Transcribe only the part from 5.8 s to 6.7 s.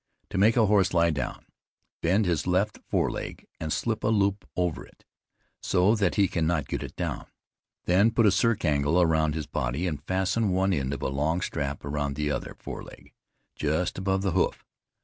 that he cannot